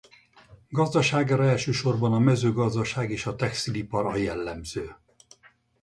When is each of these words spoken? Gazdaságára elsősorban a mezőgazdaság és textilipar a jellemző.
Gazdaságára 0.69 1.43
elsősorban 1.43 2.13
a 2.13 2.19
mezőgazdaság 2.19 3.11
és 3.11 3.29
textilipar 3.37 4.05
a 4.05 4.15
jellemző. 4.15 4.95